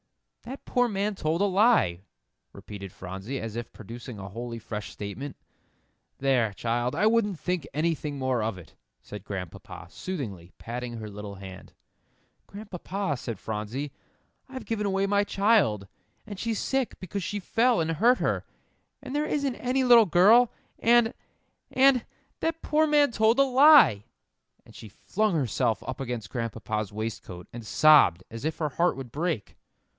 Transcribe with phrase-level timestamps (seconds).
[0.41, 2.01] "That poor man told a lie,"
[2.51, 5.35] repeated Phronsie, as if producing a wholly fresh statement.
[6.17, 11.35] "There, child, I wouldn't think anything more of it," said Grandpapa, soothingly, patting her little
[11.35, 11.73] hand.
[12.47, 13.91] "Grandpapa," said Phronsie,
[14.49, 15.87] "I've given away my child,
[16.25, 18.43] and she's sick because she fell and hurt her,
[19.03, 21.13] and there isn't any little girl, and
[21.69, 22.03] and
[22.39, 24.05] that poor man told a lie!"
[24.65, 29.11] And she flung herself up against Grandpapa's waistcoat, and sobbed as if her heart would
[29.11, 29.55] break.